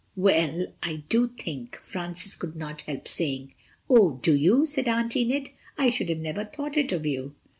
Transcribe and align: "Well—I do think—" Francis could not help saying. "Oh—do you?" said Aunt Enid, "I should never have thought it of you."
"Well—I 0.15 1.03
do 1.09 1.27
think—" 1.27 1.75
Francis 1.83 2.35
could 2.35 2.55
not 2.55 2.81
help 2.81 3.07
saying. 3.07 3.53
"Oh—do 3.87 4.35
you?" 4.35 4.65
said 4.65 4.87
Aunt 4.87 5.15
Enid, 5.15 5.51
"I 5.77 5.89
should 5.89 6.09
never 6.17 6.43
have 6.43 6.53
thought 6.53 6.75
it 6.75 6.91
of 6.91 7.05
you." 7.05 7.35